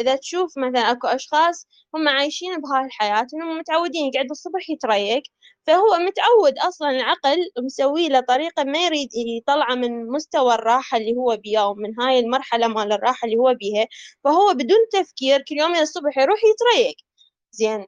[0.00, 5.22] إذا تشوف مثلا أكو أشخاص هم عايشين بهاي الحياة إنهم متعودين يقعد الصبح يتريق
[5.66, 11.36] فهو متعود أصلا العقل مسوي له طريقة ما يريد يطلعه من مستوى الراحة اللي هو
[11.36, 13.86] بيها ومن هاي المرحلة مال الراحة اللي هو بيها
[14.24, 16.96] فهو بدون تفكير كل يوم الصبح يروح يتريق.
[17.52, 17.86] زين.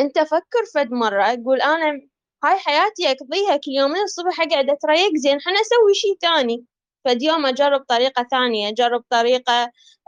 [0.00, 2.00] أنت فكر فد مرة قول أنا
[2.44, 6.64] هاي حياتي أقضيها كل يومين الصبح أقعد أتريق زين حنا أسوي شي تاني.
[7.08, 9.62] فد يوم أجرب طريقة ثانية أجرب طريقة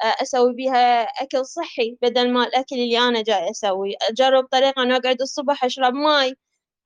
[0.04, 4.96] آه، أسوي بيها أكل صحي بدل ما الأكل اللي أنا جاي أسوي أجرب طريقة أنه
[4.96, 6.28] أقعد الصبح أشرب ماي.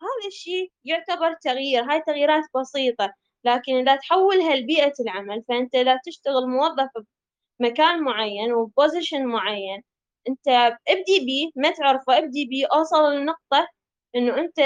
[0.03, 6.49] هذا الشيء يعتبر تغيير هاي تغييرات بسيطة لكن إذا تحولها لبيئة العمل فأنت إذا تشتغل
[6.49, 6.91] موظف
[7.61, 9.83] بمكان معين وبوزيشن معين
[10.29, 10.49] أنت
[10.89, 13.69] أبدي بيه ما تعرفه أبدي بيه أوصل لنقطة
[14.17, 14.61] إنه أنت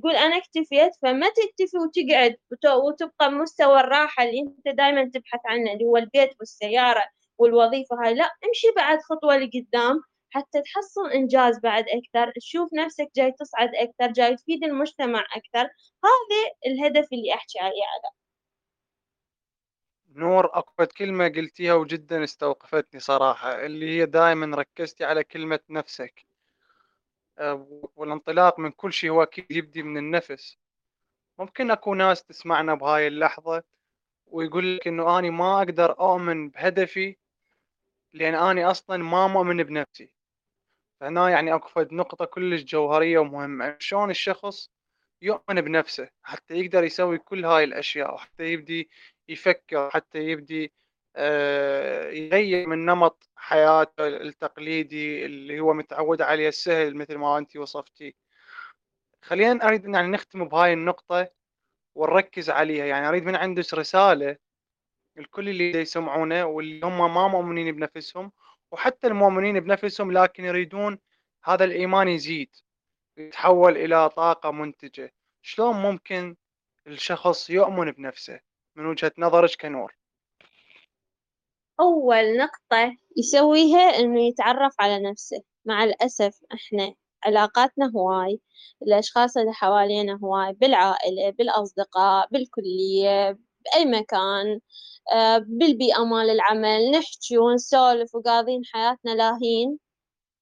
[0.00, 2.36] تقول أنا اكتفيت فما تكتفي وتقعد
[2.84, 7.02] وتبقى بمستوى الراحة اللي أنت دائما تبحث عنه اللي هو البيت والسيارة
[7.38, 8.14] والوظيفة هاي.
[8.14, 12.32] لا امشي بعد خطوة لقدام حتى تحصل إنجاز بعد أكثر.
[12.36, 15.70] تشوف نفسك جاي تصعد أكثر جاي تفيد المجتمع أكثر.
[16.04, 18.12] هذا الهدف اللي أحكي عليه أنا.
[20.14, 26.26] نور أكبر كلمة قلتيها وجدا استوقفتني صراحة اللي هي دائما ركزتي على كلمة نفسك.
[27.96, 30.58] والانطلاق من كل شيء هو أكيد يبدي من النفس.
[31.38, 33.62] ممكن أكو ناس تسمعنا بهاي اللحظة
[34.26, 37.16] ويقول لك إنه أنا ما أقدر أؤمن بهدفي
[38.12, 40.14] لأن أنا أصلا ما مؤمن بنفسي.
[41.00, 43.76] فهنا يعني أكو نقطة كلش جوهرية ومهمة.
[43.80, 44.70] شلون الشخص
[45.22, 48.90] يؤمن بنفسه؟ حتى يقدر يسوي كل هاي الأشياء وحتى يبدي
[49.28, 50.81] يفكر حتى يبدي آه،
[51.16, 58.14] يغير من نمط حياته التقليدي اللي هو متعود عليه السهل مثل ما أنت وصفتي.
[59.22, 61.30] خلينا أريد يعني نختم بهاي النقطة
[61.94, 62.86] ونركز عليها.
[62.86, 64.36] يعني أريد من عندك رسالة
[65.18, 68.32] الكل اللي يسمعونه واللي هم ما مؤمنين بنفسهم
[68.72, 70.98] وحتى المؤمنين بنفسهم لكن يريدون
[71.44, 72.56] هذا الإيمان يزيد
[73.16, 75.14] يتحول إلى طاقة منتجة.
[75.42, 76.36] شلون ممكن
[76.86, 78.40] الشخص يؤمن بنفسه
[78.76, 79.94] من وجهة نظرك كنور؟
[81.82, 85.42] أول نقطة يسويها إنه يتعرف على نفسه.
[85.64, 88.40] مع الأسف إحنا علاقاتنا هواي
[88.82, 94.60] الأشخاص اللي حوالينا هواي بالعائلة بالأصدقاء بالكلية بأي مكان
[95.12, 99.78] آه، بالبيئة مال العمل نحكي ونسولف وقاضين حياتنا لاهين.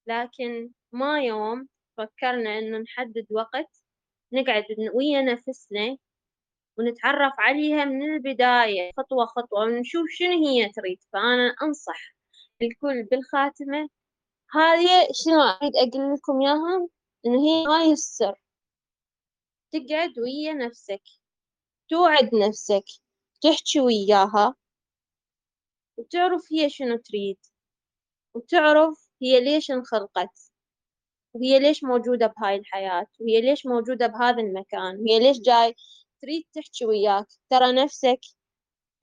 [0.07, 3.70] لكن ما يوم فكرنا إنه نحدد وقت
[4.33, 5.96] نقعد ويا نفسنا
[6.80, 10.98] ونتعرف عليها من البداية خطوة خطوة ونشوف شنو هي تريد.
[11.12, 12.14] فأنا أنصح
[12.62, 13.88] الكل بالخاتمة
[14.52, 15.08] هذه.
[15.24, 16.88] شنو أريد أقول لكم إياها؟
[17.26, 18.34] إن هي هاي السر.
[19.72, 21.02] تقعد ويا نفسك.
[21.90, 22.84] توعد نفسك.
[23.42, 24.54] تحكي وياها.
[25.96, 27.38] وتعرف هي شنو تريد.
[28.34, 30.50] وتعرف هي ليش انخلقت.
[31.34, 33.06] وهي ليش موجودة بهاي الحياة.
[33.20, 34.96] وهي ليش موجودة بهذا المكان.
[34.96, 35.74] وهي ليش جاي
[36.22, 37.26] تريد تحكي وياك.
[37.50, 38.20] ترى نفسك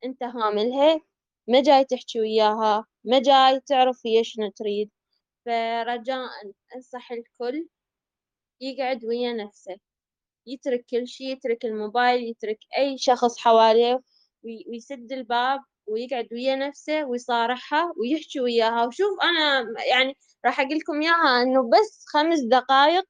[0.06, 1.02] أنت هاملها
[1.48, 4.92] ما جاي تحكي وياها ما جاي تعرف هي شنو تريد.
[5.46, 6.20] فرجاء
[6.76, 7.68] أنصح الكل
[8.62, 9.78] يقعد ويا نفسه.
[10.48, 14.02] يترك كل شي يترك الموبايل يترك أي شخص حواليه
[14.44, 18.88] ويسد الباب ويقعد ويا نفسه ويصارحها ويحكي وياها.
[18.88, 23.06] وشوف أنا يعني راح أقول لكم إياها إنه بس خمس دقايق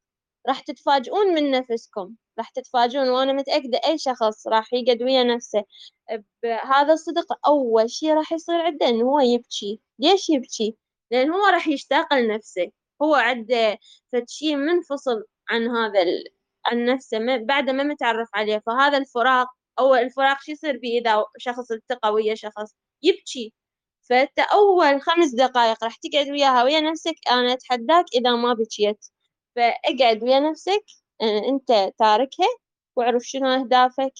[0.47, 2.15] راح تتفاجئون من نفسكم.
[2.39, 5.63] راح تتفاجئون وأنا متأكدة أي شخص راح يقعد ويا نفسه.
[6.43, 9.81] بهذا الصدق أول شي راح يصير عنده إنه هو يبكي.
[9.99, 10.77] ليش يبكي؟
[11.11, 12.71] لأن هو راح يشتاق لنفسه.
[13.01, 13.77] هو عنده
[14.13, 16.23] فشي منفصل عن هذا ال...
[16.65, 18.63] عن نفسه ما بعد ما متعرف عليه.
[18.65, 19.47] فهذا الفراق
[19.79, 23.53] أو الفراق شو يصير بيه؟ إذا شخص التقى ويا شخص يبكي.
[24.09, 27.15] فأنت أول خمس دقايق راح تقعد وياها ويا نفسك.
[27.31, 29.05] أنا أتحداك إذا ما بكيت.
[29.55, 30.85] فأقعد ويا نفسك.
[31.21, 32.47] أنت تاركها
[32.95, 34.13] وأعرف شنو أهدافك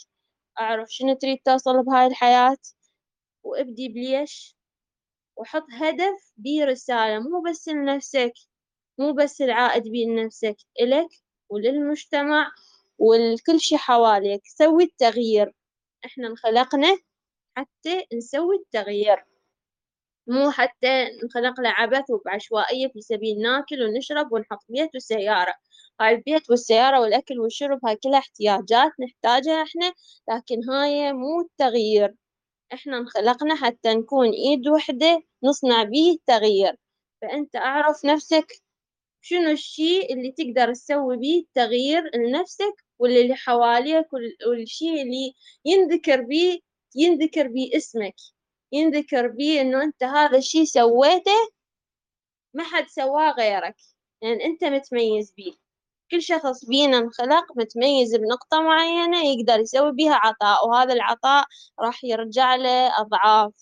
[0.59, 2.57] أعرف شنو تريد توصل بهاي الحياة
[3.43, 4.55] وأبدي بليش
[5.37, 8.33] وحط هدف بيه رسالة مو بس لنفسك
[8.99, 11.09] مو بس العائد بيه لنفسك إلك
[11.49, 12.51] وللمجتمع
[12.99, 14.41] ولكل شي حواليك.
[14.45, 15.53] سوي التغيير.
[16.05, 16.97] إحنا انخلقنا
[17.57, 19.25] حتى نسوي التغيير.
[20.27, 25.55] مو حتى نخلق لعبث وبعشوائية في سبيل ناكل ونشرب ونحط بيت وسيارة.
[26.01, 29.93] البيت والسيارة والأكل والشرب هاي كلها احتياجات نحتاجها إحنا
[30.29, 32.15] لكن هاي مو التغيير
[32.73, 36.75] إحنا انخلقنا حتى نكون إيد وحدة نصنع بيه التغيير
[37.21, 38.47] فأنت أعرف نفسك
[39.21, 44.07] شنو الشيء اللي تقدر تسوي بيه تغيير لنفسك واللي حواليك
[44.47, 45.33] والشيء اللي
[45.65, 46.59] ينذكر بيه
[46.95, 48.15] ينذكر بيه اسمك.
[48.71, 51.31] ينذكر بيه إنه أنت هذا الشيء سويته
[52.53, 53.75] ما حد سواه غيرك.
[54.21, 55.53] لأن يعني أنت متميز بيه.
[56.11, 61.45] كل شخص بينا انخلق متميز بنقطة معينة يقدر يسوي بيها عطاء وهذا العطاء
[61.79, 63.53] راح يرجع له أضعاف.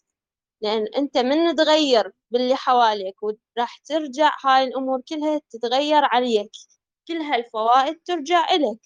[0.62, 6.52] لأن أنت من تغير باللي حواليك وراح ترجع هاي الأمور كلها تتغير عليك.
[7.08, 8.80] كل هالفوائد ترجع إلك.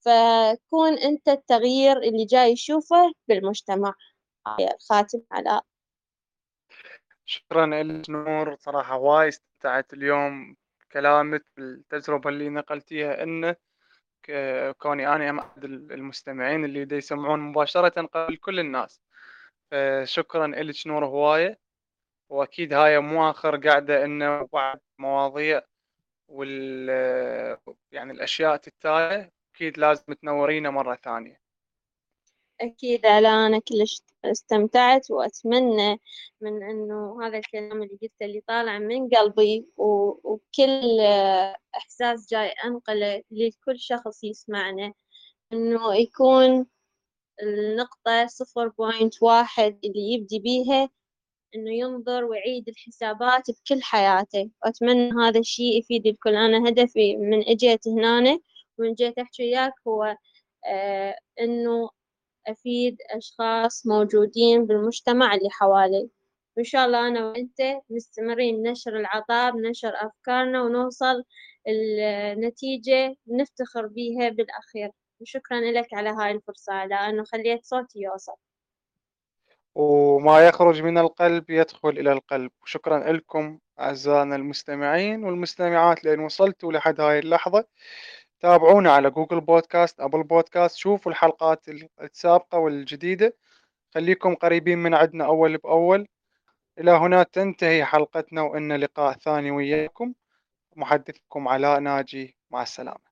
[0.00, 3.94] فكون أنت التغيير اللي جاي يشوفه بالمجتمع.
[4.60, 5.64] الخاتم علاء
[7.24, 10.56] شكرا لك نور صراحة وايد استمتعت اليوم.
[10.92, 13.56] كلامك بالتجربة اللي نقلتيها إنه
[14.78, 19.02] كوني أنا أحد المستمعين اللي دا يسمعون مباشرة قبل كل الناس.
[19.70, 21.58] فشكرا إلك نور هواية.
[22.28, 25.62] وأكيد هاي مو آخر قاعدة إنه بعد مواضيع
[26.28, 26.88] وال
[27.92, 31.40] يعني الأشياء تتالي أكيد لازم تنورينا مرة ثانية.
[32.60, 36.00] أكيد على أنا كلش استمتعت وأتمنى
[36.40, 41.00] من إنه هذا الكلام اللي قلته اللي طالع من قلبي وكل
[41.76, 44.92] إحساس جاي أنقله لكل شخص يسمعنا.
[45.52, 46.66] إنه يكون
[47.42, 50.90] النقطة صفر بوينت واحد اللي يبدي بيها
[51.54, 54.50] إنه ينظر ويعيد الحسابات بكل حياته.
[54.64, 56.34] وأتمنى هذا الشيء يفيد الكل.
[56.36, 58.38] أنا هدفي من إجيت هنا
[58.78, 60.16] ومن جيت أحكي وياك هو
[60.66, 61.90] آه إنه
[62.50, 66.08] أفيد أشخاص موجودين بالمجتمع اللي حوالي.
[66.56, 71.24] وإن شاء الله أنا وأنت مستمرين نشر العطاء بنشر أفكارنا ونوصل
[71.68, 74.90] النتيجة نفتخر بيها بالأخير.
[75.20, 78.36] وشكرا لك على هاي الفرصة لأنه خليت صوتي يوصل.
[79.74, 82.50] وما يخرج من القلب يدخل إلى القلب.
[82.62, 87.64] وشكرا لكم أعزائنا المستمعين والمستمعات لأن وصلتوا لحد هاي اللحظة.
[88.40, 91.68] تابعونا على جوجل بودكاست أبل بودكاست شوفوا الحلقات
[92.00, 93.36] السابقة والجديدة.
[93.94, 96.08] خليكم قريبين من عندنا أول بأول.
[96.78, 100.14] إلى هنا تنتهي حلقتنا وإن لقاء ثاني وياكم.
[100.76, 103.07] محدثكم علاء ناجي مع السلامة.